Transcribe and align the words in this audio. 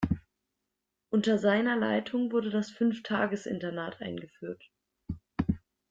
Unter 1.11 1.37
seiner 1.37 1.75
Leitung 1.77 2.31
wurde 2.31 2.49
das 2.49 2.71
Fünf-Tages-Internat 2.71 4.01
eingeführt. 4.01 4.63